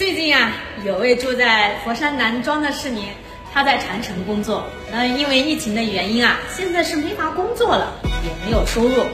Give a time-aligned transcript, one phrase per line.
[0.00, 0.50] 最近啊，
[0.82, 3.04] 有位住在佛山南庄的市民，
[3.52, 7.92] 他在长城工作，那因为疫情的原因啊，现在是没法工作了，
[8.24, 9.04] 也没有收入，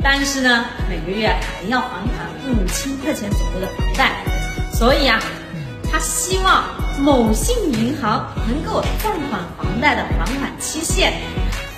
[0.00, 4.12] 但是呢，每个月还要还款五千块钱左右的房贷，
[4.72, 5.20] 所以啊，
[5.90, 6.66] 他希望
[7.00, 11.14] 某信银行能够暂缓房贷的还款期限，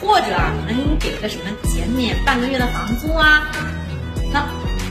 [0.03, 3.51] 或者啊，能给个什么减免半个月的房租啊。
[4.31, 4.45] 那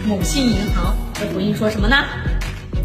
[0.07, 2.03] 某信银行会回应说什么呢？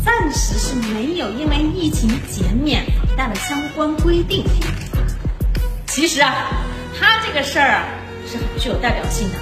[0.04, 4.44] 暂时是没有因为疫情减免房贷的相关规定。
[5.86, 6.34] 其实啊，
[6.98, 7.84] 他这个事儿啊
[8.26, 9.34] 是很具有代表性的。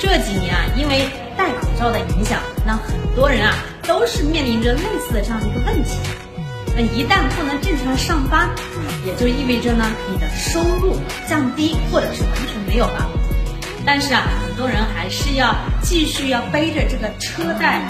[0.00, 5.96] 这几年啊，因为戴口罩的影响，那很多人啊都是面临着类似的这样的一个问题。
[6.76, 8.50] 那一旦不能正常上班，
[9.06, 10.96] 也就意味着呢你的收入
[11.28, 13.08] 降低或者是完全没有了。
[13.86, 17.80] 但是啊，很多人还是要继续要背着这个车、贷。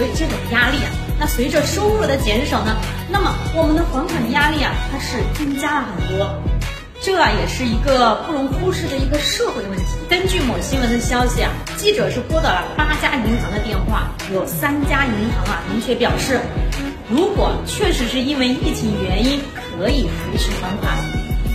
[0.00, 2.74] 所以这种压力啊，那随着收入的减少呢，
[3.10, 6.34] 那么我们的还款压力啊，它是增加了很多，
[7.02, 9.84] 这也是一个不容忽视的一个社会问题。
[10.08, 16.40] 根据某新闻的消息啊，记者是拨打了八家银行的电话，有三家银行啊明确表示，
[17.10, 20.96] 如果确实是因为疫情原因可以推迟还款。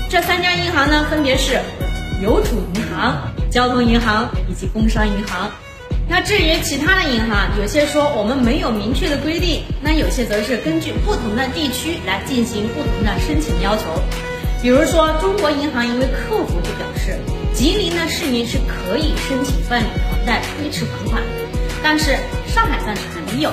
[0.07, 1.59] 这三家银行呢，分别是
[2.21, 3.17] 邮储银行、
[3.49, 5.49] 交通银行以及工商银行。
[6.07, 13.83] 那至于其他的银行，有些说我们没有明确的规定，那有些则是根据不同的地区来进行不同的申请要求。
[14.61, 17.17] 比如说，中国银行一位客服就表示，
[17.53, 21.23] 吉林的市民是可以申请办理房贷推迟还款，
[21.83, 22.17] 但是
[22.47, 23.51] 上海暂时还没有。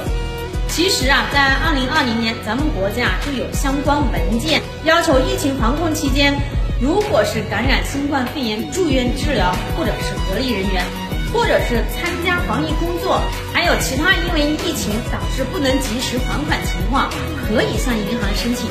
[0.68, 6.34] 其实啊，在二零二零年，咱们国家就有相关文件要求，疫情防控期间，
[6.80, 10.84] 如果是感染新冠肺炎住院治疗或者是隔离人员。
[11.32, 13.20] 或者是参加防疫工作，
[13.52, 17.10] 还有其他因为疫情导致不能及时还款情况，
[17.48, 18.68] 可以向银行申请。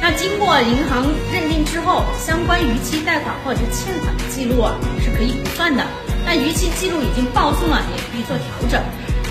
[0.00, 5.84] 那经过银行认定之后，相关逾期贷款或者欠款的记录啊是可以不算的。
[6.24, 8.80] 那逾期记录已经报送了，也可以做调整。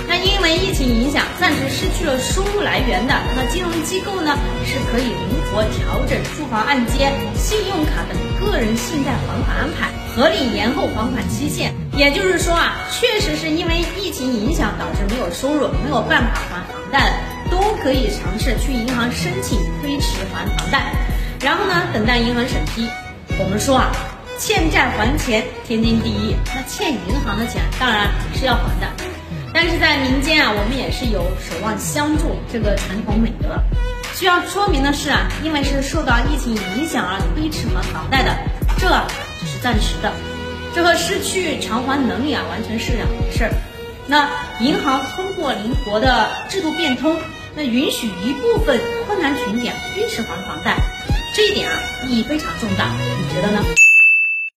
[0.09, 11.73] 那因为疫情影响，暂时失去了收入来源的，那金融机构呢是可以灵活调整住房按揭、信用卡等个人信贷还款安排，合理延后还款期限。
[11.97, 20.93] 也就是说啊，确实是因为疫情影响导致没有收入、没有办法还房贷的，都可以尝试去银行申请推迟还房贷，
[21.41, 22.87] 然后呢等待银行审批。
[23.39, 23.91] 我们说啊，
[24.37, 28.87] 欠债还钱天经地义，那欠银行的钱当然是要还的。
[29.51, 33.59] 但是在民间啊，我们也是有守望相助这个传统美德。
[34.13, 38.37] 需要说明的是啊，因为是受到疫情影响而推迟还房贷的，
[38.77, 38.87] 这
[39.39, 40.11] 只是暂时的，
[40.77, 43.51] 这和失去偿还能力啊完全是两回事儿。
[44.05, 44.29] 那
[44.59, 47.17] 银行通过灵活的制度变通，
[47.55, 50.77] 那允许一部分困难群体啊推迟还房贷，
[51.35, 51.75] 这一点啊
[52.07, 53.59] 意义非常重大，你觉得呢？